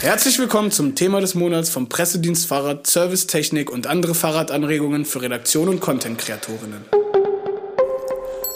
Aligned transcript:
Herzlich 0.00 0.38
willkommen 0.38 0.70
zum 0.70 0.94
Thema 0.94 1.20
des 1.20 1.34
Monats 1.34 1.70
vom 1.70 1.88
Pressedienst 1.88 2.46
Fahrrad, 2.46 2.86
Servicetechnik 2.86 3.68
und 3.68 3.88
andere 3.88 4.14
Fahrradanregungen 4.14 5.04
für 5.04 5.22
Redaktion 5.22 5.68
und 5.68 5.80
Content-Kreatorinnen. 5.80 6.84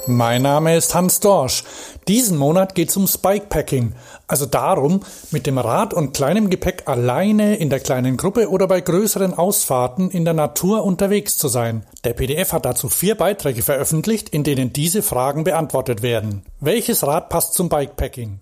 Mein 0.07 0.43
Name 0.43 0.77
ist 0.77 0.95
Hans 0.95 1.19
Dorsch. 1.19 1.65
Diesen 2.07 2.39
Monat 2.39 2.77
geht's 2.77 2.97
ums 2.97 3.19
Bikepacking, 3.19 3.95
also 4.29 4.47
darum, 4.47 5.01
mit 5.33 5.49
dem 5.49 5.59
Rad 5.59 5.93
und 5.93 6.15
kleinem 6.15 6.49
Gepäck 6.49 6.85
alleine 6.87 7.57
in 7.57 7.71
der 7.71 7.81
kleinen 7.81 8.17
Gruppe 8.17 8.49
oder 8.49 8.69
bei 8.69 8.81
größeren 8.81 9.35
Ausfahrten 9.35 10.13
in 10.13 10.25
der 10.25 10.35
Natur 10.35 10.85
unterwegs 10.85 11.37
zu 11.37 11.49
sein. 11.49 11.85
Der 12.05 12.13
PDF 12.13 12.53
hat 12.53 12.67
dazu 12.67 12.89
vier 12.89 13.17
Beiträge 13.17 13.63
veröffentlicht, 13.63 14.29
in 14.29 14.45
denen 14.45 14.73
diese 14.73 15.03
Fragen 15.03 15.43
beantwortet 15.43 16.03
werden. 16.03 16.43
Welches 16.61 17.05
Rad 17.05 17.31
passt 17.31 17.55
zum 17.55 17.69
Bikepacking? 17.69 18.39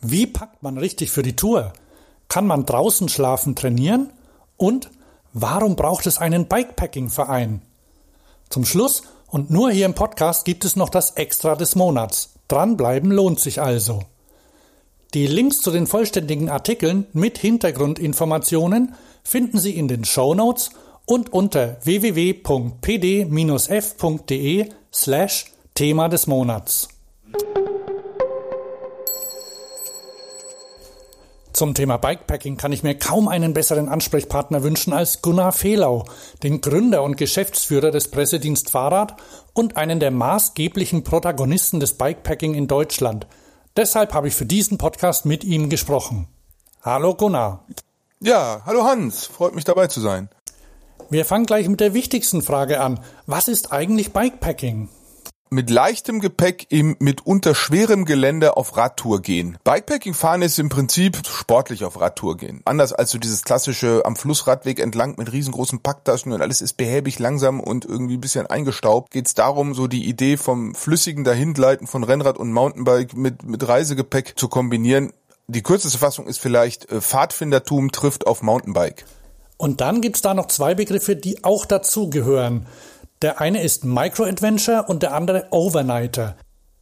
Wie 0.00 0.26
packt 0.28 0.62
man 0.62 0.78
richtig 0.78 1.10
für 1.10 1.22
die 1.24 1.34
Tour? 1.34 1.72
Kann 2.34 2.48
man 2.48 2.66
draußen 2.66 3.08
schlafen 3.08 3.54
trainieren? 3.54 4.10
Und 4.56 4.90
warum 5.32 5.76
braucht 5.76 6.04
es 6.08 6.18
einen 6.18 6.48
Bikepacking-Verein? 6.48 7.62
Zum 8.50 8.64
Schluss 8.64 9.04
und 9.28 9.52
nur 9.52 9.70
hier 9.70 9.86
im 9.86 9.94
Podcast 9.94 10.44
gibt 10.44 10.64
es 10.64 10.74
noch 10.74 10.88
das 10.88 11.12
Extra 11.12 11.54
des 11.54 11.76
Monats. 11.76 12.30
Dranbleiben 12.48 13.12
lohnt 13.12 13.38
sich 13.38 13.62
also. 13.62 14.02
Die 15.14 15.28
Links 15.28 15.60
zu 15.60 15.70
den 15.70 15.86
vollständigen 15.86 16.48
Artikeln 16.50 17.06
mit 17.12 17.38
Hintergrundinformationen 17.38 18.96
finden 19.22 19.60
Sie 19.60 19.76
in 19.76 19.86
den 19.86 20.04
Show 20.04 20.34
Notes 20.34 20.70
und 21.06 21.32
unter 21.32 21.76
www.pd-f.de 21.84 22.32
slash 24.92 25.44
Thema 25.76 26.08
des 26.08 26.26
Monats. 26.26 26.88
Zum 31.54 31.72
Thema 31.72 31.98
Bikepacking 31.98 32.56
kann 32.56 32.72
ich 32.72 32.82
mir 32.82 32.98
kaum 32.98 33.28
einen 33.28 33.54
besseren 33.54 33.88
Ansprechpartner 33.88 34.64
wünschen 34.64 34.92
als 34.92 35.22
Gunnar 35.22 35.52
Fehlau, 35.52 36.04
den 36.42 36.60
Gründer 36.60 37.04
und 37.04 37.16
Geschäftsführer 37.16 37.92
des 37.92 38.10
Pressedienst 38.10 38.70
Fahrrad 38.70 39.14
und 39.52 39.76
einen 39.76 40.00
der 40.00 40.10
maßgeblichen 40.10 41.04
Protagonisten 41.04 41.78
des 41.78 41.94
Bikepacking 41.94 42.54
in 42.54 42.66
Deutschland. 42.66 43.28
Deshalb 43.76 44.14
habe 44.14 44.26
ich 44.26 44.34
für 44.34 44.46
diesen 44.46 44.78
Podcast 44.78 45.26
mit 45.26 45.44
ihm 45.44 45.70
gesprochen. 45.70 46.26
Hallo 46.82 47.14
Gunnar. 47.14 47.64
Ja, 48.18 48.62
hallo 48.66 48.82
Hans, 48.82 49.26
freut 49.26 49.54
mich 49.54 49.64
dabei 49.64 49.86
zu 49.86 50.00
sein. 50.00 50.28
Wir 51.08 51.24
fangen 51.24 51.46
gleich 51.46 51.68
mit 51.68 51.78
der 51.78 51.94
wichtigsten 51.94 52.42
Frage 52.42 52.80
an. 52.80 52.98
Was 53.26 53.46
ist 53.46 53.72
eigentlich 53.72 54.12
Bikepacking? 54.12 54.88
Mit 55.54 55.70
leichtem 55.70 56.18
Gepäck 56.18 56.66
im 56.70 56.96
mitunter 56.98 57.54
schwerem 57.54 58.04
Gelände 58.04 58.56
auf 58.56 58.76
Radtour 58.76 59.22
gehen. 59.22 59.56
Bikepacking 59.62 60.12
fahren 60.12 60.42
ist 60.42 60.58
im 60.58 60.68
Prinzip 60.68 61.22
sportlich 61.26 61.84
auf 61.84 62.00
Radtour 62.00 62.36
gehen. 62.36 62.60
Anders 62.64 62.92
als 62.92 63.12
so 63.12 63.18
dieses 63.18 63.44
klassische 63.44 64.02
am 64.04 64.16
Flussradweg 64.16 64.80
entlang 64.80 65.14
mit 65.16 65.32
riesengroßen 65.32 65.78
Packtaschen 65.78 66.32
und 66.32 66.42
alles 66.42 66.60
ist 66.60 66.76
behäbig 66.76 67.20
langsam 67.20 67.60
und 67.60 67.84
irgendwie 67.84 68.16
ein 68.16 68.20
bisschen 68.20 68.48
eingestaubt, 68.48 69.12
geht 69.12 69.28
es 69.28 69.34
darum, 69.34 69.74
so 69.74 69.86
die 69.86 70.08
Idee 70.08 70.36
vom 70.36 70.74
flüssigen 70.74 71.22
Dahingleiten 71.22 71.86
von 71.86 72.02
Rennrad 72.02 72.36
und 72.36 72.52
Mountainbike 72.52 73.16
mit, 73.16 73.44
mit 73.44 73.66
Reisegepäck 73.66 74.34
zu 74.36 74.48
kombinieren. 74.48 75.12
Die 75.46 75.62
kürzeste 75.62 75.98
Fassung 75.98 76.26
ist 76.26 76.40
vielleicht 76.40 76.90
äh, 76.90 77.00
Pfadfindertum 77.00 77.92
trifft 77.92 78.26
auf 78.26 78.42
Mountainbike. 78.42 79.04
Und 79.56 79.80
dann 79.80 80.00
gibt's 80.00 80.20
da 80.20 80.34
noch 80.34 80.46
zwei 80.48 80.74
Begriffe, 80.74 81.14
die 81.14 81.44
auch 81.44 81.64
dazugehören. 81.64 82.66
Der 83.22 83.40
eine 83.40 83.62
ist 83.62 83.84
Micro-Adventure 83.84 84.84
und 84.88 85.02
der 85.02 85.14
andere 85.14 85.48
Overnighter. 85.50 86.36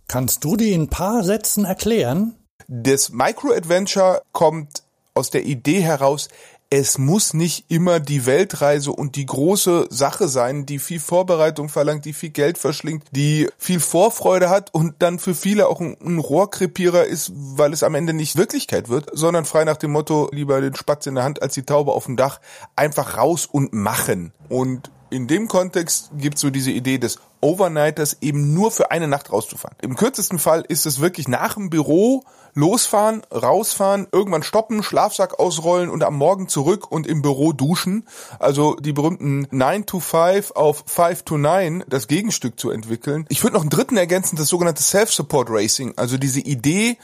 Kannst 0.09 0.45
du 0.45 0.57
die 0.57 0.73
in 0.73 0.83
ein 0.83 0.89
paar 0.89 1.23
Sätzen 1.25 1.65
erklären? 1.65 2.35
Das 2.69 3.11
Micro-Adventure 3.11 4.23
kommt 4.33 4.83
aus 5.15 5.31
der 5.31 5.45
Idee 5.45 5.81
heraus, 5.81 6.29
es 6.75 6.97
muss 6.97 7.35
nicht 7.35 7.67
immer 7.69 8.01
die 8.01 8.25
Weltreise 8.25 8.93
und 8.93 9.17
die 9.17 9.27
große 9.27 9.89
Sache 9.91 10.27
sein, 10.27 10.65
die 10.65 10.79
viel 10.79 11.01
Vorbereitung 11.01 11.69
verlangt, 11.69 12.07
die 12.07 12.15
viel 12.15 12.31
Geld 12.31 12.57
verschlingt, 12.57 13.05
die 13.11 13.51
viel 13.59 13.79
Vorfreude 13.79 14.49
hat 14.49 14.73
und 14.73 14.95
dann 15.01 15.19
für 15.19 15.35
viele 15.35 15.69
auch 15.69 15.81
ein, 15.81 15.99
ein 16.01 16.19
Rohrkrepierer 16.19 17.05
ist, 17.05 17.31
weil 17.35 17.75
es 17.75 17.83
am 17.83 17.95
Ende 17.95 18.15
nicht 18.15 18.37
Wirklichkeit 18.37 18.89
wird, 18.89 19.11
sondern 19.13 19.45
frei 19.45 19.65
nach 19.65 19.77
dem 19.77 19.93
Motto, 19.93 20.31
lieber 20.33 20.63
den 20.63 20.75
Spatz 20.75 21.07
in 21.07 21.17
der 21.17 21.25
Hand 21.25 21.43
als 21.43 21.53
die 21.53 21.65
Taube 21.65 21.93
auf 21.93 22.07
dem 22.07 22.17
Dach, 22.17 22.41
einfach 22.75 23.19
raus 23.19 23.45
und 23.45 23.75
machen. 23.75 24.33
Und 24.49 24.91
in 25.13 25.27
dem 25.27 25.47
Kontext 25.47 26.11
gibt 26.17 26.37
es 26.37 26.41
so 26.41 26.51
diese 26.51 26.71
Idee 26.71 26.99
des 26.99 27.19
Overnighters 27.43 28.19
eben 28.21 28.55
nur 28.55 28.71
für 28.71 28.91
eine 28.91 29.09
Nacht 29.09 29.31
rauszufahren. 29.31 29.77
Im 29.83 29.97
kürzesten 29.97 30.39
Fall 30.39 30.65
ist 30.67 30.87
es 30.87 31.01
wirklich 31.01 31.29
nach 31.29 31.55
dem 31.55 31.71
Büro 31.71 32.25
losfahren, 32.55 33.23
rausfahren, 33.33 34.07
irgendwann 34.11 34.43
stoppen, 34.43 34.83
Schlafsack 34.83 35.39
ausrollen 35.39 35.91
und 35.91 36.03
am 36.03 36.17
Morgen 36.17 36.49
zurück 36.49 36.91
und 36.91 37.07
im 37.07 37.21
Büro 37.21 37.53
duschen. 37.53 38.07
Also 38.39 38.75
die 38.77 38.93
berühmten 38.93 39.47
9 39.51 39.87
to 39.87 40.01
5 40.01 40.53
auf 40.53 40.85
5 40.87 41.23
to 41.25 41.37
9, 41.37 41.85
das 41.89 42.09
Gegenstück 42.09 42.59
zu 42.59 42.71
entwickeln. 42.71 43.27
Ich 43.29 43.43
würde 43.43 43.55
noch 43.55 43.63
einen 43.63 43.71
dritten 43.71 43.97
ergänzen, 43.97 44.37
das 44.37 44.49
sogenannte 44.49 44.83
Self-Support 44.83 45.49
Racing. 45.51 45.95
Also 45.97 46.17
diese 46.17 46.41
Idee, 46.41 46.97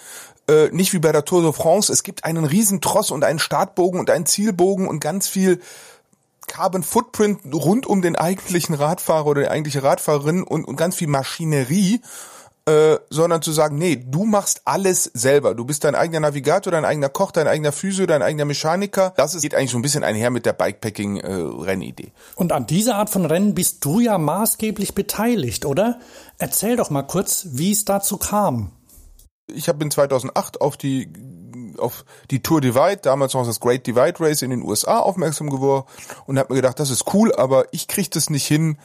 äh, 0.49 0.69
nicht 0.71 0.93
wie 0.93 0.99
bei 0.99 1.13
der 1.13 1.25
Tour 1.25 1.43
de 1.43 1.53
France, 1.53 1.93
es 1.93 2.03
gibt 2.03 2.25
einen 2.25 2.45
riesen 2.45 2.81
Tross 2.81 3.11
und 3.11 3.25
einen 3.25 3.39
Startbogen 3.39 4.01
und 4.01 4.09
einen 4.09 4.27
Zielbogen 4.27 4.89
und 4.89 5.01
ganz 5.01 5.29
viel 5.29 5.61
Carbon 6.49 6.83
Footprint 6.83 7.41
rund 7.55 7.87
um 7.87 8.03
den 8.03 8.17
eigentlichen 8.17 8.75
Radfahrer 8.75 9.27
oder 9.27 9.43
die 9.43 9.49
eigentliche 9.49 9.85
Radfahrerin 9.85 10.43
und, 10.43 10.65
und 10.65 10.77
ganz 10.77 10.97
viel 10.97 11.07
Maschinerie, 11.07 12.01
äh, 12.69 12.99
sondern 13.09 13.41
zu 13.41 13.53
sagen, 13.53 13.79
nee, 13.79 13.97
du 13.97 14.25
machst 14.25 14.63
alles 14.65 15.05
selber. 15.15 15.55
Du 15.55 15.65
bist 15.65 15.85
dein 15.85 15.95
eigener 15.95 16.21
Navigator, 16.21 16.71
dein 16.71 16.85
eigener 16.85 17.09
Koch, 17.09 17.31
dein 17.31 17.47
eigener 17.47 17.73
Physio, 17.73 18.05
dein 18.05 18.21
eigener 18.21 18.45
Mechaniker. 18.45 19.15
Das 19.17 19.35
ist, 19.35 19.43
geht 19.43 19.55
eigentlich 19.55 19.71
so 19.71 19.79
ein 19.79 19.83
bisschen 19.83 20.05
einher 20.05 20.31
mit 20.31 20.45
der 20.45 20.53
Bikepacking-Rennidee. 20.53 22.09
Äh, 22.09 22.11
und 22.35 22.53
an 22.53 22.67
dieser 22.67 22.97
Art 22.97 23.11
von 23.11 23.25
Rennen 23.25 23.55
bist 23.55 23.85
du 23.85 24.01
ja 24.01 24.19
maßgeblich 24.19 24.95
beteiligt, 24.95 25.65
oder? 25.65 26.01
Erzähl 26.39 26.77
doch 26.77 26.91
mal 26.91 27.05
kurz, 27.05 27.47
wie 27.53 27.73
es 27.73 27.85
dazu 27.85 28.19
kam. 28.19 28.73
Ich 29.47 29.69
habe 29.69 29.83
in 29.83 29.91
2008 29.91 30.61
auf 30.61 30.77
die 30.77 31.11
auf 31.81 32.05
die 32.31 32.43
Tour 32.43 32.61
Divide, 32.61 32.99
damals 33.03 33.35
noch 33.35 33.47
das 33.47 33.61
Great 33.61 33.87
Divide 33.87 34.21
Race 34.21 34.43
in 34.43 34.51
den 34.51 34.63
USA 34.63 34.99
aufmerksam 34.99 35.51
geworden 35.51 35.87
und 36.27 36.39
habe 36.39 36.53
mir 36.53 36.61
gedacht, 36.61 36.81
das 36.81 36.91
ist 36.91 37.13
cool, 37.15 37.35
aber 37.35 37.67
ich 37.73 37.89
krieg 37.89 38.11
das 38.11 38.31
nicht 38.31 38.47
hin, 38.47 38.79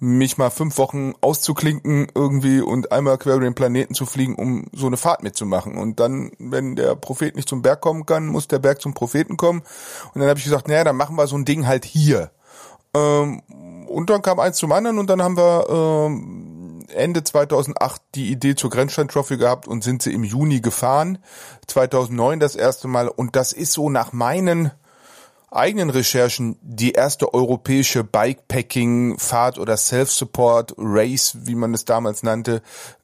mich 0.00 0.38
mal 0.38 0.48
fünf 0.48 0.78
Wochen 0.78 1.12
auszuklinken 1.20 2.08
irgendwie 2.14 2.62
und 2.62 2.90
einmal 2.90 3.18
quer 3.18 3.34
über 3.34 3.44
den 3.44 3.54
Planeten 3.54 3.94
zu 3.94 4.06
fliegen, 4.06 4.34
um 4.34 4.64
so 4.72 4.86
eine 4.86 4.96
Fahrt 4.96 5.22
mitzumachen. 5.22 5.76
Und 5.76 6.00
dann, 6.00 6.32
wenn 6.38 6.74
der 6.74 6.96
Prophet 6.96 7.36
nicht 7.36 7.48
zum 7.48 7.60
Berg 7.60 7.82
kommen 7.82 8.06
kann, 8.06 8.26
muss 8.26 8.48
der 8.48 8.60
Berg 8.60 8.80
zum 8.80 8.94
Propheten 8.94 9.36
kommen. 9.36 9.60
Und 10.14 10.20
dann 10.20 10.28
habe 10.28 10.38
ich 10.38 10.44
gesagt, 10.44 10.68
naja, 10.68 10.84
dann 10.84 10.96
machen 10.96 11.16
wir 11.16 11.26
so 11.26 11.36
ein 11.36 11.44
Ding 11.44 11.66
halt 11.66 11.84
hier. 11.84 12.30
Ähm, 12.94 13.42
und 13.88 14.08
dann 14.08 14.22
kam 14.22 14.40
eins 14.40 14.56
zum 14.56 14.72
anderen 14.72 14.98
und 14.98 15.10
dann 15.10 15.22
haben 15.22 15.36
wir 15.36 15.66
ähm, 15.68 16.49
Ende 16.94 17.24
2008 17.24 18.02
die 18.14 18.30
Idee 18.30 18.54
zur 18.54 18.70
Grenzstein 18.70 19.08
Trophy 19.08 19.36
gehabt 19.36 19.68
und 19.68 19.84
sind 19.84 20.02
sie 20.02 20.12
im 20.12 20.24
Juni 20.24 20.60
gefahren. 20.60 21.18
2009 21.66 22.40
das 22.40 22.56
erste 22.56 22.88
Mal 22.88 23.08
und 23.08 23.36
das 23.36 23.52
ist 23.52 23.72
so 23.72 23.90
nach 23.90 24.12
meinen 24.12 24.72
eigenen 25.50 25.90
Recherchen 25.90 26.56
die 26.62 26.92
erste 26.92 27.34
europäische 27.34 28.04
Bikepacking-Fahrt 28.04 29.58
oder 29.58 29.76
Self-Support-Race, 29.76 31.38
wie 31.42 31.56
man 31.56 31.74
es 31.74 31.84
damals 31.84 32.22
nannte, 32.22 32.62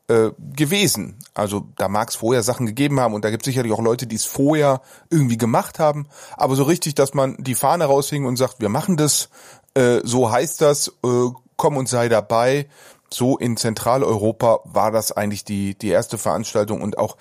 äh, 0.08 0.30
gewesen. 0.38 1.18
Also 1.34 1.66
da 1.76 1.88
mag 1.88 2.10
es 2.10 2.16
vorher 2.16 2.42
Sachen 2.42 2.66
gegeben 2.66 3.00
haben 3.00 3.14
und 3.14 3.24
da 3.24 3.30
gibt 3.30 3.42
es 3.42 3.46
sicherlich 3.46 3.72
auch 3.72 3.82
Leute, 3.82 4.06
die 4.06 4.16
es 4.16 4.24
vorher 4.24 4.80
irgendwie 5.10 5.36
gemacht 5.36 5.80
haben. 5.80 6.06
Aber 6.36 6.54
so 6.54 6.62
richtig, 6.62 6.94
dass 6.94 7.14
man 7.14 7.36
die 7.38 7.56
Fahne 7.56 7.86
raushing 7.86 8.24
und 8.24 8.36
sagt, 8.36 8.60
wir 8.60 8.68
machen 8.68 8.96
das, 8.96 9.28
äh, 9.74 10.00
so 10.04 10.30
heißt 10.30 10.60
das, 10.60 10.88
äh, 11.04 11.30
komm 11.56 11.76
und 11.76 11.88
sei 11.88 12.08
dabei, 12.08 12.68
so 13.12 13.36
in 13.36 13.56
Zentraleuropa 13.56 14.60
war 14.64 14.90
das 14.90 15.12
eigentlich 15.12 15.44
die, 15.44 15.76
die 15.76 15.88
erste 15.88 16.18
Veranstaltung 16.18 16.82
und 16.82 16.98
auch, 16.98 17.16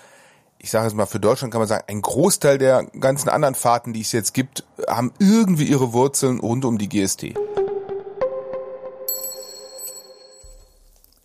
ich 0.58 0.72
sage 0.72 0.88
es 0.88 0.94
mal, 0.94 1.06
für 1.06 1.20
Deutschland 1.20 1.52
kann 1.52 1.62
man 1.62 1.68
sagen, 1.68 1.84
ein 1.88 2.02
Großteil 2.02 2.58
der 2.58 2.86
ganzen 3.00 3.30
anderen 3.30 3.56
Fahrten, 3.56 3.94
die 3.94 4.02
es 4.02 4.12
jetzt 4.12 4.34
gibt, 4.34 4.64
haben 4.88 5.14
irgendwie 5.20 5.66
ihre 5.66 5.94
Wurzeln 5.94 6.40
rund 6.40 6.66
um 6.66 6.78
die 6.78 6.90
GST. 6.90 7.34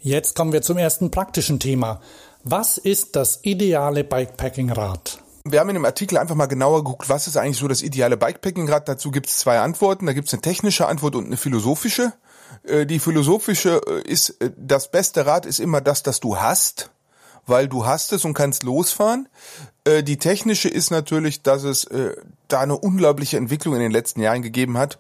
Jetzt 0.03 0.35
kommen 0.35 0.53
wir 0.53 0.63
zum 0.63 0.79
ersten 0.79 1.11
praktischen 1.11 1.61
Thema. 1.61 2.01
Was 2.43 2.79
ist 2.79 3.17
das 3.17 3.41
ideale 3.43 4.03
Bikepacking-Rad? 4.03 5.19
Wir 5.45 5.61
haben 5.61 5.69
in 5.69 5.75
dem 5.75 5.85
Artikel 5.85 6.17
einfach 6.17 6.35
mal 6.35 6.47
genauer 6.47 6.85
geguckt, 6.85 7.09
was 7.11 7.27
ist 7.27 7.37
eigentlich 7.37 7.59
so 7.59 7.69
das 7.69 7.83
ideale 7.83 8.17
Bikepacking-Rad. 8.17 8.89
Dazu 8.89 9.11
gibt 9.11 9.27
es 9.27 9.39
zwei 9.39 9.61
Antworten. 9.61 10.07
Da 10.07 10.15
gibt 10.15 10.29
es 10.29 10.35
eine 10.35 10.41
technische 10.41 10.87
Antwort 10.87 11.17
und 11.17 11.27
eine 11.27 11.37
philosophische. 11.37 12.15
Äh, 12.63 12.87
die 12.87 12.99
philosophische 12.99 13.81
äh, 13.87 14.03
ist, 14.03 14.31
äh, 14.41 14.51
das 14.57 14.91
beste 14.91 15.27
Rad 15.27 15.47
ist 15.47 15.61
immer 15.61 15.81
das, 15.81 16.03
das 16.03 16.21
du 16.21 16.39
hast, 16.39 16.91
weil 17.47 17.69
du 17.69 17.87
hast 17.87 18.13
es 18.13 18.25
und 18.25 18.35
kannst 18.35 18.63
losfahren. 18.63 19.29
Die 19.87 20.19
technische 20.19 20.69
ist 20.69 20.91
natürlich, 20.91 21.43
dass 21.43 21.65
es 21.65 21.89
da 22.49 22.61
eine 22.61 22.77
unglaubliche 22.77 23.39
Entwicklung 23.39 23.75
in 23.75 23.81
den 23.81 23.91
letzten 23.91 24.21
Jahren 24.21 24.43
gegeben 24.43 24.77
hat 24.77 24.99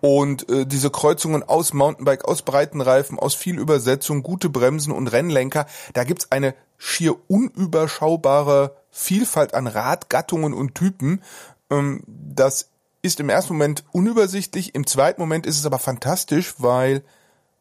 und 0.00 0.48
äh, 0.48 0.66
diese 0.66 0.90
Kreuzungen 0.90 1.44
aus 1.44 1.74
Mountainbike, 1.74 2.24
aus 2.24 2.42
breiten 2.42 2.80
Reifen, 2.80 3.18
aus 3.18 3.34
viel 3.34 3.58
Übersetzung, 3.58 4.22
gute 4.22 4.48
Bremsen 4.48 4.92
und 4.92 5.06
Rennlenker, 5.06 5.66
da 5.92 6.02
gibt's 6.02 6.32
eine 6.32 6.54
schier 6.76 7.14
unüberschaubare 7.28 8.74
Vielfalt 8.90 9.54
an 9.54 9.68
Radgattungen 9.68 10.54
und 10.54 10.74
Typen, 10.74 11.22
Ähm, 11.72 12.02
das 12.06 12.68
ist 13.02 13.20
im 13.20 13.28
ersten 13.28 13.54
Moment 13.54 13.84
unübersichtlich, 13.92 14.74
im 14.74 14.86
zweiten 14.86 15.20
Moment 15.20 15.44
ist 15.44 15.58
es 15.58 15.66
aber 15.66 15.78
fantastisch, 15.78 16.54
weil 16.58 17.02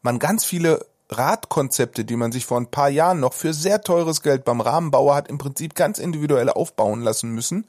man 0.01 0.19
ganz 0.19 0.45
viele 0.45 0.85
Radkonzepte, 1.09 2.05
die 2.05 2.15
man 2.15 2.31
sich 2.31 2.45
vor 2.45 2.59
ein 2.59 2.71
paar 2.71 2.89
Jahren 2.89 3.19
noch 3.19 3.33
für 3.33 3.53
sehr 3.53 3.81
teures 3.81 4.21
Geld 4.21 4.45
beim 4.45 4.61
Rahmenbauer 4.61 5.15
hat 5.15 5.27
im 5.27 5.37
Prinzip 5.37 5.75
ganz 5.75 5.99
individuell 5.99 6.49
aufbauen 6.49 7.01
lassen 7.01 7.31
müssen, 7.31 7.65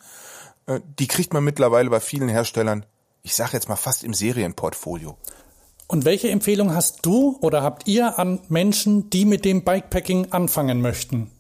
äh, 0.67 0.81
die 0.99 1.09
kriegt 1.09 1.33
man 1.33 1.43
mittlerweile 1.43 1.91
bei 1.91 2.01
vielen 2.01 2.29
Herstellern, 2.29 2.87
ich 3.23 3.35
sage 3.35 3.53
jetzt 3.55 3.69
mal 3.69 3.77
fast 3.77 4.05
im 4.05 4.15
Serienportfolio. 4.15 5.17
Und 5.89 6.05
welche 6.05 6.31
Empfehlung 6.31 6.75
hast 6.75 7.05
du 7.05 7.37
oder 7.41 7.63
habt 7.63 7.89
ihr 7.89 8.19
an 8.19 8.41
Menschen, 8.49 9.11
die 9.11 9.25
mit 9.25 9.45
dem 9.45 9.65
Bikepacking 9.65 10.33
anfangen 10.33 10.81
möchten? 10.81 11.31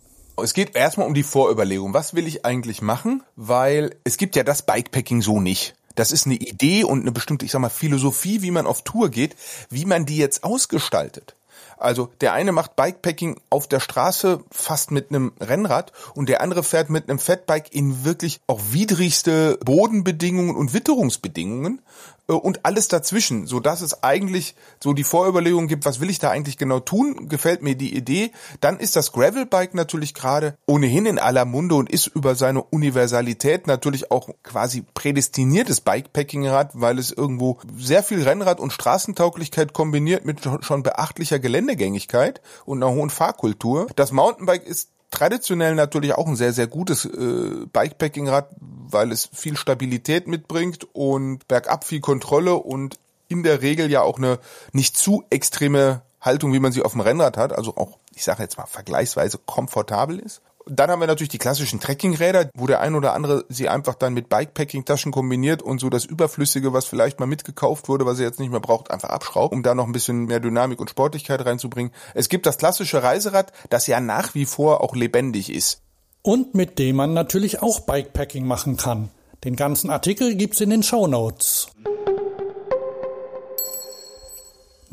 Es 0.42 0.54
geht 0.54 0.74
erstmal 0.74 1.06
um 1.06 1.14
die 1.14 1.22
Vorüberlegung. 1.22 1.94
Was 1.94 2.14
will 2.14 2.26
ich 2.26 2.44
eigentlich 2.44 2.82
machen? 2.82 3.22
Weil 3.36 3.94
es 4.04 4.16
gibt 4.16 4.34
ja 4.34 4.42
das 4.42 4.62
Bikepacking 4.62 5.22
so 5.22 5.40
nicht. 5.40 5.74
Das 5.94 6.12
ist 6.12 6.26
eine 6.26 6.36
Idee 6.36 6.84
und 6.84 7.00
eine 7.00 7.12
bestimmte, 7.12 7.44
ich 7.44 7.52
sag 7.52 7.60
mal, 7.60 7.68
Philosophie, 7.68 8.42
wie 8.42 8.50
man 8.50 8.66
auf 8.66 8.82
Tour 8.82 9.08
geht, 9.08 9.36
wie 9.70 9.84
man 9.84 10.06
die 10.06 10.16
jetzt 10.16 10.44
ausgestaltet. 10.44 11.36
Also 11.82 12.10
der 12.20 12.32
eine 12.32 12.52
macht 12.52 12.76
Bikepacking 12.76 13.40
auf 13.50 13.66
der 13.66 13.80
Straße 13.80 14.44
fast 14.52 14.92
mit 14.92 15.10
einem 15.10 15.32
Rennrad 15.40 15.92
und 16.14 16.28
der 16.28 16.40
andere 16.40 16.62
fährt 16.62 16.90
mit 16.90 17.08
einem 17.08 17.18
Fatbike 17.18 17.74
in 17.74 18.04
wirklich 18.04 18.40
auch 18.46 18.60
widrigste 18.70 19.58
Bodenbedingungen 19.64 20.54
und 20.54 20.74
Witterungsbedingungen 20.74 21.82
und 22.26 22.64
alles 22.64 22.88
dazwischen, 22.88 23.46
so 23.46 23.60
dass 23.60 23.80
es 23.80 24.02
eigentlich 24.02 24.54
so 24.82 24.92
die 24.92 25.04
Vorüberlegung 25.04 25.66
gibt, 25.66 25.84
was 25.84 26.00
will 26.00 26.10
ich 26.10 26.18
da 26.18 26.30
eigentlich 26.30 26.56
genau 26.56 26.80
tun? 26.80 27.28
Gefällt 27.28 27.62
mir 27.62 27.74
die 27.74 27.96
Idee? 27.96 28.32
Dann 28.60 28.78
ist 28.78 28.96
das 28.96 29.12
Gravelbike 29.12 29.74
natürlich 29.74 30.14
gerade 30.14 30.56
ohnehin 30.66 31.06
in 31.06 31.18
aller 31.18 31.44
Munde 31.44 31.74
und 31.74 31.90
ist 31.90 32.06
über 32.06 32.34
seine 32.34 32.62
Universalität 32.62 33.66
natürlich 33.66 34.10
auch 34.10 34.30
quasi 34.42 34.84
prädestiniertes 34.94 35.80
Bikepacking-Rad, 35.80 36.70
weil 36.74 36.98
es 36.98 37.10
irgendwo 37.10 37.58
sehr 37.76 38.02
viel 38.02 38.22
Rennrad 38.22 38.60
und 38.60 38.72
Straßentauglichkeit 38.72 39.72
kombiniert 39.72 40.24
mit 40.24 40.40
schon 40.60 40.82
beachtlicher 40.82 41.38
Geländegängigkeit 41.38 42.40
und 42.64 42.82
einer 42.82 42.92
hohen 42.92 43.10
Fahrkultur. 43.10 43.88
Das 43.96 44.12
Mountainbike 44.12 44.64
ist 44.64 44.90
traditionell 45.12 45.76
natürlich 45.76 46.14
auch 46.14 46.26
ein 46.26 46.34
sehr, 46.34 46.52
sehr 46.52 46.66
gutes 46.66 47.04
äh, 47.04 47.66
Bikepacking-Rad, 47.72 48.48
weil 48.58 49.12
es 49.12 49.30
viel 49.32 49.56
Stabilität 49.56 50.26
mitbringt 50.26 50.88
und 50.92 51.46
bergab 51.46 51.84
viel 51.84 52.00
Kontrolle 52.00 52.54
und 52.54 52.98
in 53.28 53.44
der 53.44 53.62
Regel 53.62 53.90
ja 53.90 54.02
auch 54.02 54.18
eine 54.18 54.40
nicht 54.72 54.96
zu 54.96 55.22
extreme 55.30 56.02
Haltung, 56.20 56.52
wie 56.52 56.60
man 56.60 56.72
sie 56.72 56.82
auf 56.82 56.92
dem 56.92 57.00
Rennrad 57.00 57.36
hat, 57.36 57.52
also 57.52 57.76
auch, 57.76 57.98
ich 58.14 58.24
sage 58.24 58.42
jetzt 58.42 58.58
mal, 58.58 58.66
vergleichsweise 58.66 59.38
komfortabel 59.44 60.18
ist. 60.18 60.40
Dann 60.66 60.90
haben 60.90 61.00
wir 61.00 61.06
natürlich 61.06 61.30
die 61.30 61.38
klassischen 61.38 61.80
Trekkingräder, 61.80 62.50
wo 62.54 62.66
der 62.66 62.80
ein 62.80 62.94
oder 62.94 63.14
andere 63.14 63.44
sie 63.48 63.68
einfach 63.68 63.94
dann 63.94 64.14
mit 64.14 64.28
Bikepacking-Taschen 64.28 65.12
kombiniert 65.12 65.62
und 65.62 65.80
so 65.80 65.90
das 65.90 66.04
Überflüssige, 66.04 66.72
was 66.72 66.84
vielleicht 66.84 67.20
mal 67.20 67.26
mitgekauft 67.26 67.88
wurde, 67.88 68.06
was 68.06 68.18
er 68.18 68.26
jetzt 68.26 68.40
nicht 68.40 68.50
mehr 68.50 68.60
braucht, 68.60 68.90
einfach 68.90 69.10
abschraubt, 69.10 69.52
um 69.52 69.62
da 69.62 69.74
noch 69.74 69.86
ein 69.86 69.92
bisschen 69.92 70.26
mehr 70.26 70.40
Dynamik 70.40 70.80
und 70.80 70.90
Sportlichkeit 70.90 71.44
reinzubringen. 71.44 71.92
Es 72.14 72.28
gibt 72.28 72.46
das 72.46 72.58
klassische 72.58 73.02
Reiserad, 73.02 73.52
das 73.70 73.86
ja 73.86 74.00
nach 74.00 74.34
wie 74.34 74.44
vor 74.44 74.82
auch 74.82 74.94
lebendig 74.94 75.52
ist. 75.52 75.80
Und 76.22 76.54
mit 76.54 76.78
dem 76.78 76.96
man 76.96 77.14
natürlich 77.14 77.62
auch 77.62 77.80
Bikepacking 77.80 78.46
machen 78.46 78.76
kann. 78.76 79.10
Den 79.44 79.56
ganzen 79.56 79.90
Artikel 79.90 80.36
gibt's 80.36 80.60
in 80.60 80.70
den 80.70 80.84
Show 80.84 81.08
Notes. 81.08 81.68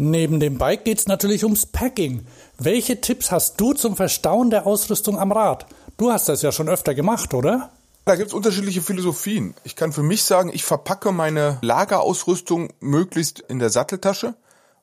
Neben 0.02 0.40
dem 0.40 0.58
Bike 0.58 0.86
geht's 0.86 1.08
natürlich 1.08 1.44
ums 1.44 1.66
Packing. 1.66 2.26
Welche 2.58 3.02
Tipps 3.02 3.32
hast 3.32 3.60
du 3.60 3.74
zum 3.74 3.98
Verstauen 3.98 4.50
der 4.50 4.66
Ausrüstung 4.66 5.20
am 5.20 5.34
Rad? 5.34 5.66
Du 5.98 6.10
hast 6.10 6.30
das 6.30 6.42
ja 6.42 6.54
schon 6.54 6.70
öfter 6.70 6.96
gemacht, 6.96 7.34
oder? 7.34 7.72
Da 8.06 8.16
gibt's 8.16 8.34
unterschiedliche 8.34 8.82
Philosophien. 8.82 9.56
Ich 9.66 9.76
kann 9.76 9.92
für 9.92 10.02
mich 10.02 10.24
sagen, 10.24 10.52
ich 10.54 10.64
verpacke 10.64 11.12
meine 11.12 11.58
Lagerausrüstung 11.62 12.70
möglichst 12.80 13.42
in 13.42 13.60
der 13.60 13.72
Satteltasche 13.72 14.36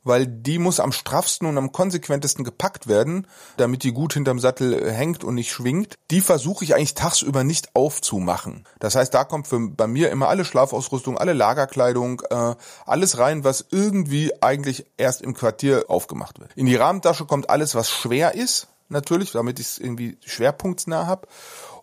weil 0.06 0.26
die 0.26 0.58
muss 0.58 0.80
am 0.80 0.92
straffsten 0.92 1.46
und 1.46 1.58
am 1.58 1.72
konsequentesten 1.72 2.44
gepackt 2.44 2.86
werden, 2.86 3.26
damit 3.56 3.82
die 3.82 3.92
gut 3.92 4.14
hinterm 4.14 4.38
Sattel 4.38 4.72
äh, 4.72 4.92
hängt 4.92 5.24
und 5.24 5.34
nicht 5.34 5.50
schwingt. 5.50 5.96
Die 6.10 6.20
versuche 6.20 6.64
ich 6.64 6.74
eigentlich 6.74 6.94
tagsüber 6.94 7.44
nicht 7.44 7.74
aufzumachen. 7.74 8.64
Das 8.78 8.94
heißt, 8.94 9.12
da 9.12 9.24
kommt 9.24 9.48
für, 9.48 9.58
bei 9.58 9.86
mir 9.86 10.10
immer 10.10 10.28
alle 10.28 10.44
Schlafausrüstung, 10.44 11.18
alle 11.18 11.32
Lagerkleidung, 11.32 12.22
äh, 12.30 12.54
alles 12.86 13.18
rein, 13.18 13.42
was 13.42 13.66
irgendwie 13.70 14.32
eigentlich 14.42 14.86
erst 14.96 15.22
im 15.22 15.34
Quartier 15.34 15.86
aufgemacht 15.88 16.38
wird. 16.38 16.52
In 16.54 16.66
die 16.66 16.76
Rahmentasche 16.76 17.24
kommt 17.24 17.50
alles, 17.50 17.74
was 17.74 17.90
schwer 17.90 18.34
ist, 18.34 18.68
natürlich, 18.88 19.32
damit 19.32 19.58
ich 19.58 19.66
es 19.66 19.78
irgendwie 19.78 20.18
schwerpunktsnah 20.24 21.06
habe. 21.06 21.26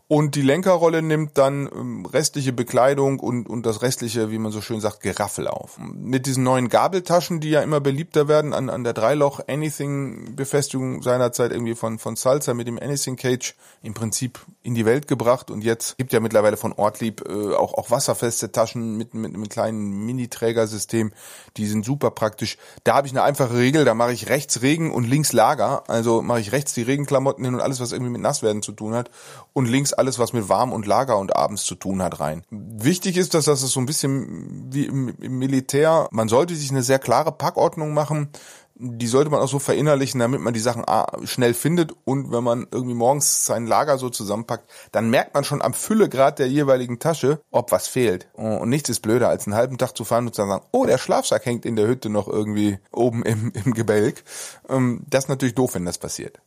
Und 0.09 0.35
die 0.35 0.41
Lenkerrolle 0.41 1.01
nimmt 1.01 1.37
dann 1.37 1.69
ähm, 1.73 2.05
restliche 2.05 2.51
Bekleidung 2.51 3.19
und, 3.19 3.49
und 3.49 3.65
das 3.65 3.81
restliche, 3.81 4.31
wie 4.31 4.37
man 4.37 4.51
so 4.51 4.59
schön 4.59 4.81
sagt, 4.81 4.99
Geraffel 4.99 5.47
auf. 5.47 5.79
Mit 5.79 6.25
diesen 6.25 6.43
neuen 6.43 6.67
Gabeltaschen, 6.67 7.39
die 7.39 7.49
ja 7.49 7.61
immer 7.61 7.79
beliebter 7.79 8.27
werden, 8.27 8.53
an, 8.53 8.69
an 8.69 8.83
der 8.83 8.93
Dreiloch 8.93 9.39
Anything 9.47 10.35
Befestigung 10.35 11.01
seinerzeit 11.01 11.51
irgendwie 11.51 11.73
von, 11.73 11.99
von 11.99 12.17
Salsa 12.17 12.53
mit 12.53 12.67
dem 12.67 12.77
Anything 12.77 13.15
Cage 13.15 13.55
im 13.81 13.93
Prinzip 13.93 14.39
in 14.61 14.75
die 14.75 14.85
Welt 14.85 15.07
gebracht 15.07 15.51
und 15.51 15.63
jetzt 15.63 15.97
gibt 15.97 16.13
ja 16.13 16.19
mittlerweile 16.19 16.57
von 16.57 16.73
Ortlieb 16.73 17.23
äh, 17.27 17.53
auch, 17.53 17.73
auch 17.73 17.91
wasserfeste 17.91 18.51
Taschen 18.51 18.97
mit, 18.97 19.13
mit 19.13 19.33
einem 19.33 19.49
kleinen 19.49 20.05
Mini-Trägersystem, 20.05 21.11
die 21.57 21.67
sind 21.67 21.85
super 21.85 22.11
praktisch. 22.11 22.57
Da 22.83 22.95
habe 22.95 23.07
ich 23.07 23.13
eine 23.13 23.23
einfache 23.23 23.55
Regel, 23.55 23.83
da 23.83 23.93
mache 23.93 24.13
ich 24.13 24.29
rechts 24.29 24.61
Regen 24.61 24.91
und 24.91 25.05
links 25.05 25.33
Lager, 25.33 25.83
also 25.89 26.21
mache 26.21 26.39
ich 26.39 26.51
rechts 26.51 26.73
die 26.73 26.81
Regenklamotten 26.81 27.43
hin 27.43 27.55
und 27.55 27.61
alles, 27.61 27.79
was 27.79 27.91
irgendwie 27.91 28.11
mit 28.11 28.21
Nasswerden 28.21 28.61
zu 28.61 28.71
tun 28.71 28.93
hat 28.93 29.09
und 29.53 29.67
links 29.67 29.92
alles, 29.93 30.19
was 30.19 30.33
mit 30.33 30.49
Warm 30.49 30.71
und 30.71 30.85
Lager 30.85 31.17
und 31.17 31.35
abends 31.35 31.63
zu 31.65 31.75
tun 31.75 32.01
hat, 32.01 32.19
rein. 32.19 32.43
Wichtig 32.49 33.17
ist, 33.17 33.33
dass 33.33 33.45
das 33.45 33.61
so 33.61 33.79
ein 33.79 33.85
bisschen 33.85 34.69
wie 34.71 34.85
im, 34.85 35.13
im 35.19 35.39
Militär, 35.39 36.07
man 36.11 36.27
sollte 36.27 36.55
sich 36.55 36.71
eine 36.71 36.83
sehr 36.83 36.99
klare 36.99 37.31
Packordnung 37.31 37.93
machen, 37.93 38.29
die 38.75 39.07
sollte 39.07 39.29
man 39.29 39.39
auch 39.39 39.47
so 39.47 39.59
verinnerlichen, 39.59 40.19
damit 40.19 40.41
man 40.41 40.53
die 40.53 40.59
Sachen 40.59 40.83
schnell 41.25 41.53
findet 41.53 41.93
und 42.05 42.31
wenn 42.31 42.43
man 42.43 42.67
irgendwie 42.71 42.95
morgens 42.95 43.45
sein 43.45 43.67
Lager 43.67 43.97
so 43.97 44.09
zusammenpackt, 44.09 44.69
dann 44.91 45.09
merkt 45.09 45.33
man 45.35 45.43
schon 45.43 45.61
am 45.61 45.73
Füllegrad 45.73 46.39
der 46.39 46.49
jeweiligen 46.49 46.99
Tasche, 46.99 47.39
ob 47.51 47.71
was 47.71 47.87
fehlt. 47.87 48.27
Und 48.33 48.69
nichts 48.69 48.89
ist 48.89 49.01
blöder, 49.01 49.29
als 49.29 49.45
einen 49.45 49.55
halben 49.55 49.77
Tag 49.77 49.95
zu 49.95 50.05
fahren 50.05 50.25
und 50.25 50.35
zu 50.35 50.41
sagen, 50.41 50.65
oh, 50.71 50.85
der 50.85 50.97
Schlafsack 50.97 51.45
hängt 51.45 51.65
in 51.65 51.75
der 51.75 51.87
Hütte 51.87 52.09
noch 52.09 52.27
irgendwie 52.27 52.79
oben 52.91 53.23
im, 53.23 53.51
im 53.53 53.73
Gebälk. 53.73 54.23
Ähm, 54.67 55.03
das 55.07 55.25
ist 55.25 55.29
natürlich 55.29 55.55
doof, 55.55 55.75
wenn 55.75 55.85
das 55.85 55.99
passiert. 55.99 56.39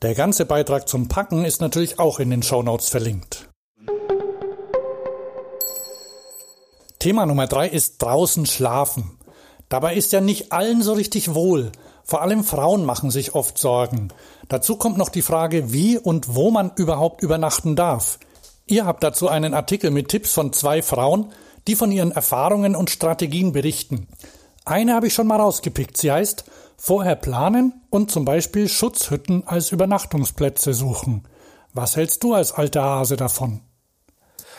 Der 0.00 0.14
ganze 0.14 0.46
Beitrag 0.46 0.88
zum 0.88 1.08
Packen 1.08 1.44
ist 1.44 1.60
natürlich 1.60 1.98
auch 1.98 2.20
in 2.20 2.30
den 2.30 2.44
Shownotes 2.44 2.88
verlinkt. 2.88 3.48
Thema 7.00 7.26
Nummer 7.26 7.48
drei 7.48 7.68
ist 7.68 8.00
draußen 8.00 8.46
schlafen. 8.46 9.18
Dabei 9.68 9.96
ist 9.96 10.12
ja 10.12 10.20
nicht 10.20 10.52
allen 10.52 10.82
so 10.82 10.92
richtig 10.92 11.34
wohl. 11.34 11.72
Vor 12.04 12.22
allem 12.22 12.44
Frauen 12.44 12.84
machen 12.84 13.10
sich 13.10 13.34
oft 13.34 13.58
Sorgen. 13.58 14.08
Dazu 14.48 14.76
kommt 14.76 14.98
noch 14.98 15.08
die 15.08 15.22
Frage, 15.22 15.72
wie 15.72 15.98
und 15.98 16.32
wo 16.36 16.52
man 16.52 16.70
überhaupt 16.76 17.20
übernachten 17.20 17.74
darf. 17.74 18.20
Ihr 18.66 18.86
habt 18.86 19.02
dazu 19.02 19.26
einen 19.26 19.52
Artikel 19.52 19.90
mit 19.90 20.10
Tipps 20.10 20.32
von 20.32 20.52
zwei 20.52 20.80
Frauen, 20.80 21.32
die 21.66 21.74
von 21.74 21.90
ihren 21.90 22.12
Erfahrungen 22.12 22.76
und 22.76 22.90
Strategien 22.90 23.50
berichten. 23.50 24.06
Eine 24.68 24.94
habe 24.94 25.06
ich 25.06 25.14
schon 25.14 25.26
mal 25.26 25.40
rausgepickt. 25.40 25.96
Sie 25.96 26.12
heißt 26.12 26.44
Vorher 26.76 27.16
planen 27.16 27.80
und 27.90 28.10
zum 28.10 28.24
Beispiel 28.24 28.68
Schutzhütten 28.68 29.42
als 29.46 29.72
Übernachtungsplätze 29.72 30.74
suchen. 30.74 31.26
Was 31.72 31.96
hältst 31.96 32.22
du 32.22 32.34
als 32.34 32.52
alter 32.52 32.82
Hase 32.82 33.16
davon? 33.16 33.62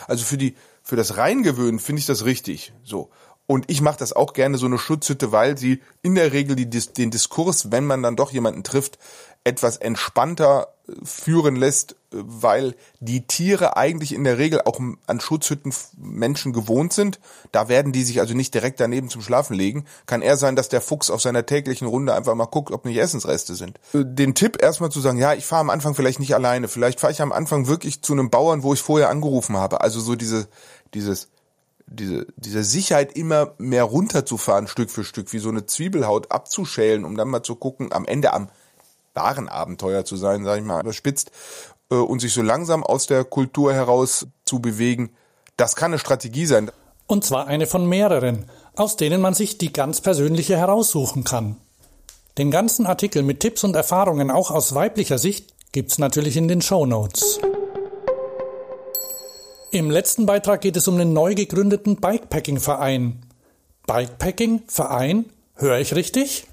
Also 0.06 0.24
für 0.24 0.36
die 0.36 0.56
für 0.82 0.96
das 0.96 1.16
Reingewöhnen 1.16 1.78
finde 1.78 2.00
ich 2.00 2.06
das 2.06 2.24
richtig. 2.24 2.72
So. 2.82 3.10
Und 3.50 3.64
ich 3.66 3.80
mache 3.80 3.98
das 3.98 4.12
auch 4.12 4.32
gerne 4.32 4.58
so 4.58 4.66
eine 4.66 4.78
Schutzhütte, 4.78 5.32
weil 5.32 5.58
sie 5.58 5.82
in 6.02 6.14
der 6.14 6.32
Regel 6.32 6.54
die, 6.54 6.70
den 6.70 7.10
Diskurs, 7.10 7.72
wenn 7.72 7.84
man 7.84 8.00
dann 8.00 8.14
doch 8.14 8.30
jemanden 8.30 8.62
trifft, 8.62 8.96
etwas 9.42 9.76
entspannter 9.76 10.68
äh, 10.86 10.92
führen 11.02 11.56
lässt, 11.56 11.94
äh, 11.94 11.96
weil 12.12 12.76
die 13.00 13.26
Tiere 13.26 13.76
eigentlich 13.76 14.14
in 14.14 14.22
der 14.22 14.38
Regel 14.38 14.60
auch 14.60 14.78
an 15.08 15.18
Schutzhütten 15.18 15.74
Menschen 15.96 16.52
gewohnt 16.52 16.92
sind. 16.92 17.18
Da 17.50 17.68
werden 17.68 17.90
die 17.90 18.04
sich 18.04 18.20
also 18.20 18.34
nicht 18.34 18.54
direkt 18.54 18.78
daneben 18.78 19.08
zum 19.08 19.20
Schlafen 19.20 19.56
legen. 19.56 19.84
Kann 20.06 20.22
eher 20.22 20.36
sein, 20.36 20.54
dass 20.54 20.68
der 20.68 20.80
Fuchs 20.80 21.10
auf 21.10 21.20
seiner 21.20 21.44
täglichen 21.44 21.88
Runde 21.88 22.14
einfach 22.14 22.36
mal 22.36 22.44
guckt, 22.44 22.70
ob 22.70 22.84
nicht 22.84 22.98
Essensreste 22.98 23.56
sind. 23.56 23.80
Äh, 23.92 24.04
den 24.04 24.36
Tipp 24.36 24.62
erstmal 24.62 24.92
zu 24.92 25.00
sagen, 25.00 25.18
ja, 25.18 25.34
ich 25.34 25.44
fahre 25.44 25.62
am 25.62 25.70
Anfang 25.70 25.96
vielleicht 25.96 26.20
nicht 26.20 26.36
alleine. 26.36 26.68
Vielleicht 26.68 27.00
fahre 27.00 27.12
ich 27.12 27.20
am 27.20 27.32
Anfang 27.32 27.66
wirklich 27.66 28.00
zu 28.02 28.12
einem 28.12 28.30
Bauern, 28.30 28.62
wo 28.62 28.74
ich 28.74 28.80
vorher 28.80 29.08
angerufen 29.08 29.56
habe. 29.56 29.80
Also 29.80 29.98
so 29.98 30.14
diese, 30.14 30.46
dieses, 30.94 31.29
diese, 31.90 32.26
diese 32.36 32.62
Sicherheit 32.62 33.16
immer 33.16 33.54
mehr 33.58 33.84
runterzufahren, 33.84 34.68
Stück 34.68 34.90
für 34.90 35.04
Stück, 35.04 35.32
wie 35.32 35.38
so 35.38 35.48
eine 35.48 35.66
Zwiebelhaut 35.66 36.30
abzuschälen, 36.30 37.04
um 37.04 37.16
dann 37.16 37.28
mal 37.28 37.42
zu 37.42 37.56
gucken, 37.56 37.92
am 37.92 38.06
Ende 38.06 38.32
am 38.32 38.48
wahren 39.12 39.48
Abenteuer 39.48 40.04
zu 40.04 40.16
sein, 40.16 40.44
sage 40.44 40.60
ich 40.60 40.66
mal, 40.66 40.80
überspitzt, 40.80 41.32
äh, 41.90 41.96
und 41.96 42.20
sich 42.20 42.32
so 42.32 42.42
langsam 42.42 42.84
aus 42.84 43.06
der 43.06 43.24
Kultur 43.24 43.74
heraus 43.74 44.26
zu 44.44 44.60
bewegen, 44.60 45.10
das 45.56 45.76
kann 45.76 45.90
eine 45.90 45.98
Strategie 45.98 46.46
sein. 46.46 46.70
Und 47.06 47.24
zwar 47.24 47.48
eine 47.48 47.66
von 47.66 47.88
mehreren, 47.88 48.46
aus 48.76 48.96
denen 48.96 49.20
man 49.20 49.34
sich 49.34 49.58
die 49.58 49.72
ganz 49.72 50.00
persönliche 50.00 50.56
heraussuchen 50.56 51.24
kann. 51.24 51.56
Den 52.38 52.52
ganzen 52.52 52.86
Artikel 52.86 53.24
mit 53.24 53.40
Tipps 53.40 53.64
und 53.64 53.74
Erfahrungen 53.74 54.30
auch 54.30 54.52
aus 54.52 54.74
weiblicher 54.74 55.18
Sicht 55.18 55.52
gibt's 55.72 55.98
natürlich 55.98 56.36
in 56.36 56.46
den 56.46 56.62
Show 56.62 56.86
Notes. 56.86 57.40
Im 59.72 59.88
letzten 59.88 60.26
Beitrag 60.26 60.62
geht 60.62 60.76
es 60.76 60.88
um 60.88 60.98
den 60.98 61.12
neu 61.12 61.36
gegründeten 61.36 61.94
Bikepacking-Verein. 61.96 63.24
Bikepacking-Verein? 63.86 65.26
Höre 65.54 65.78
ich 65.78 65.94
richtig? 65.94 66.48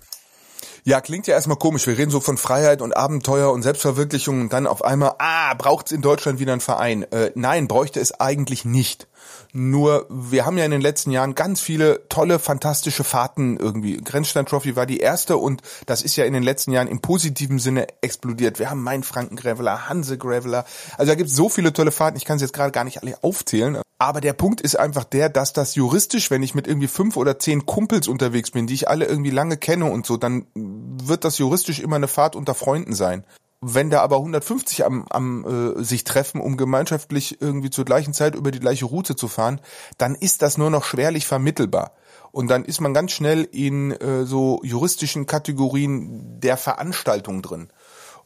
Ja, 0.83 1.01
klingt 1.01 1.25
ja 1.25 1.33
erstmal 1.33 1.57
komisch. 1.57 1.87
Wir 1.87 1.97
reden 1.97 2.11
so 2.11 2.19
von 2.19 2.37
Freiheit 2.37 2.79
und 2.79 2.95
Abenteuer 2.95 3.51
und 3.51 3.63
Selbstverwirklichung 3.63 4.41
und 4.41 4.53
dann 4.53 4.67
auf 4.67 4.85
einmal, 4.85 5.15
ah, 5.17 5.55
braucht's 5.55 5.91
in 5.91 6.03
Deutschland 6.03 6.39
wieder 6.39 6.51
einen 6.51 6.61
Verein? 6.61 7.11
Äh, 7.11 7.31
nein, 7.33 7.67
bräuchte 7.67 7.99
es 7.99 8.19
eigentlich 8.19 8.65
nicht. 8.65 9.07
Nur, 9.53 10.05
wir 10.09 10.45
haben 10.45 10.57
ja 10.57 10.65
in 10.65 10.71
den 10.71 10.81
letzten 10.81 11.11
Jahren 11.11 11.35
ganz 11.35 11.61
viele 11.61 12.07
tolle, 12.09 12.39
fantastische 12.39 13.03
Fahrten 13.03 13.57
irgendwie. 13.57 13.97
Grenzstein 13.97 14.45
Trophy 14.45 14.75
war 14.75 14.85
die 14.85 14.99
erste 14.99 15.37
und 15.37 15.61
das 15.85 16.01
ist 16.01 16.15
ja 16.15 16.25
in 16.25 16.33
den 16.33 16.43
letzten 16.43 16.71
Jahren 16.71 16.87
im 16.87 17.01
positiven 17.01 17.59
Sinne 17.59 17.87
explodiert. 18.01 18.59
Wir 18.59 18.69
haben 18.69 18.83
Mainfranken 18.83 19.37
Graveler, 19.37 19.89
Hanse 19.89 20.17
Graveler. 20.17 20.65
Also 20.97 21.11
da 21.11 21.15
gibt's 21.15 21.35
so 21.35 21.49
viele 21.49 21.73
tolle 21.73 21.91
Fahrten. 21.91 22.17
Ich 22.17 22.25
kann 22.25 22.35
es 22.35 22.41
jetzt 22.41 22.53
gerade 22.53 22.71
gar 22.71 22.83
nicht 22.83 23.01
alle 23.01 23.17
aufzählen. 23.23 23.81
Aber 23.99 24.21
der 24.21 24.33
Punkt 24.33 24.61
ist 24.61 24.77
einfach 24.77 25.05
der, 25.05 25.29
dass 25.29 25.53
das 25.53 25.73
juristisch, 25.73 26.29
wenn 26.29 26.43
ich 26.43 26.53
mit 26.53 26.67
irgendwie 26.67 26.87
fünf 26.87 27.17
oder 27.17 27.39
zehn 27.39 27.65
Kumpels 27.65 28.07
unterwegs 28.07 28.51
bin, 28.51 28.67
die 28.67 28.75
ich 28.75 28.87
alle 28.87 29.05
irgendwie 29.05 29.31
lange 29.31 29.57
kenne 29.57 29.85
und 29.85 30.05
so, 30.05 30.17
dann 30.17 30.45
wird 30.53 31.23
das 31.23 31.39
juristisch 31.39 31.79
immer 31.79 31.95
eine 31.95 32.07
Fahrt 32.07 32.35
unter 32.35 32.53
Freunden 32.53 32.93
sein. 32.93 33.25
Wenn 33.59 33.89
da 33.89 34.01
aber 34.01 34.17
150 34.17 34.85
am, 34.85 35.05
am 35.09 35.75
äh, 35.77 35.83
sich 35.83 36.03
treffen, 36.03 36.39
um 36.41 36.57
gemeinschaftlich 36.57 37.41
irgendwie 37.41 37.71
zur 37.71 37.85
gleichen 37.85 38.13
Zeit 38.13 38.35
über 38.35 38.51
die 38.51 38.59
gleiche 38.59 38.85
Route 38.85 39.15
zu 39.15 39.27
fahren, 39.27 39.61
dann 39.97 40.13
ist 40.13 40.43
das 40.43 40.59
nur 40.59 40.69
noch 40.69 40.83
schwerlich 40.83 41.25
vermittelbar. 41.25 41.93
Und 42.31 42.49
dann 42.49 42.65
ist 42.65 42.81
man 42.81 42.93
ganz 42.93 43.13
schnell 43.13 43.43
in 43.51 43.91
äh, 43.91 44.25
so 44.25 44.61
juristischen 44.63 45.25
Kategorien 45.25 46.39
der 46.39 46.55
Veranstaltung 46.55 47.41
drin. 47.41 47.69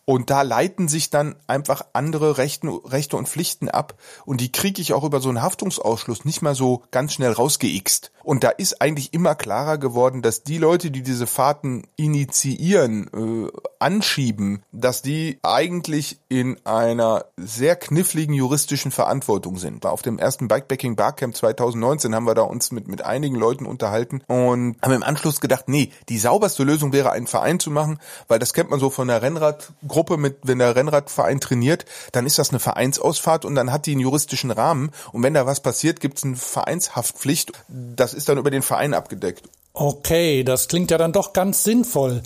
Und 0.06 0.30
da 0.30 0.42
leiten 0.42 0.88
sich 0.88 1.10
dann 1.10 1.36
einfach 1.48 1.84
andere 1.94 2.38
Rechten, 2.38 2.68
Rechte 2.70 3.18
und 3.18 3.30
Pflichten 3.30 3.70
ab. 3.70 3.94
Und 4.26 4.42
die 4.42 4.52
kriege 4.52 4.82
ich 4.82 4.92
auch 4.92 5.06
über 5.06 5.22
so 5.22 5.30
einen 5.30 5.42
Haftungsausschluss 5.42 6.26
nicht 6.26 6.42
mal 6.42 6.54
so 6.54 6.84
ganz 6.92 7.14
schnell 7.14 7.32
rausgeixt. 7.32 8.12
Und 8.24 8.44
da 8.44 8.50
ist 8.50 8.82
eigentlich 8.82 9.14
immer 9.14 9.36
klarer 9.36 9.78
geworden, 9.78 10.22
dass 10.22 10.44
die 10.44 10.58
Leute, 10.58 10.92
die 10.92 11.02
diese 11.02 11.28
Fahrten 11.28 11.88
initiieren, 11.96 13.08
äh, 13.14 13.52
anschieben, 13.80 14.64
dass 14.72 15.02
die 15.02 15.40
eigentlich 15.44 16.20
in 16.30 16.58
einer 16.66 17.26
sehr 17.38 17.76
kniffligen 17.76 18.34
juristischen 18.34 18.92
Verantwortung 18.92 19.58
sind. 19.58 19.86
Auf 19.86 20.02
dem 20.02 20.20
ersten 20.20 20.48
Bikepacking 20.48 20.96
Barcamp 20.96 21.36
2019 21.36 22.14
haben 22.14 22.26
wir 22.26 22.36
da 22.36 22.44
uns 22.44 22.72
mit, 22.72 22.88
mit 22.88 23.04
einigen 23.04 23.36
Leuten 23.36 23.66
unterhalten 23.66 24.22
und 24.28 24.76
haben 24.82 24.94
im 24.94 25.04
Anschluss 25.04 25.42
gedacht, 25.42 25.68
nee, 25.68 25.92
die 26.10 26.20
sauberste 26.20 26.64
Lösung 26.64 26.94
wäre, 26.94 27.12
einen 27.12 27.28
Verein 27.28 27.60
zu 27.60 27.72
machen, 27.72 28.00
weil 28.28 28.40
das 28.40 28.54
kennt 28.54 28.70
man 28.70 28.80
so 28.80 28.90
von 28.90 29.08
der 29.08 29.22
Rennradgruppe 29.22 29.91
mit, 30.18 30.38
wenn 30.44 30.60
der 30.60 30.76
Rennradverein 30.76 31.40
trainiert, 31.40 31.86
dann 32.12 32.26
ist 32.26 32.40
das 32.40 32.50
eine 32.50 32.60
Vereinsausfahrt 32.60 33.46
und 33.46 33.56
dann 33.56 33.72
hat 33.72 33.86
die 33.86 33.92
einen 33.92 34.02
juristischen 34.02 34.52
Rahmen 34.52 34.92
und 35.12 35.24
wenn 35.24 35.34
da 35.34 35.46
was 35.46 35.60
passiert, 35.60 36.00
gibt 36.00 36.18
es 36.18 36.24
eine 36.24 36.36
Vereinshaftpflicht. 36.36 37.52
Das 37.68 38.14
ist 38.14 38.30
dann 38.30 38.38
über 38.38 38.52
den 38.52 38.62
Verein 38.62 38.94
abgedeckt. 38.94 39.44
Okay, 39.74 40.44
das 40.44 40.68
klingt 40.68 40.92
ja 40.92 40.98
dann 40.98 41.14
doch 41.14 41.34
ganz 41.34 41.64
sinnvoll. 41.64 42.22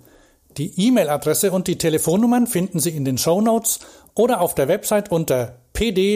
Die 0.58 0.88
E-Mail-Adresse 0.88 1.52
und 1.52 1.68
die 1.68 1.78
Telefonnummern 1.78 2.48
finden 2.48 2.80
Sie 2.80 2.92
in 2.92 3.04
den 3.04 3.18
Show 3.18 3.42
Notes 3.42 3.80
oder 4.14 4.40
auf 4.40 4.56
der 4.56 4.70
Website 4.70 5.12
unter 5.12 5.58
pd-f.de. 5.74 6.08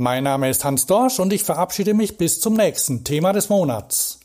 Mein 0.00 0.22
Name 0.22 0.48
ist 0.48 0.64
Hans 0.64 0.86
Dorsch 0.86 1.18
und 1.18 1.32
ich 1.32 1.42
verabschiede 1.42 1.92
mich 1.92 2.18
bis 2.18 2.38
zum 2.38 2.54
nächsten 2.54 3.02
Thema 3.02 3.32
des 3.32 3.48
Monats. 3.48 4.20